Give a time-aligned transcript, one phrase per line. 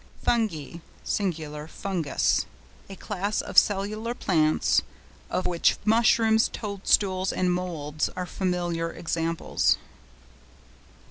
[0.25, 1.31] FUNGI (sing.
[1.31, 4.81] FUNGUS).—A class of cellular plants,
[5.29, 9.77] of which Mushrooms, Toadstools, and Moulds, are familiar examples.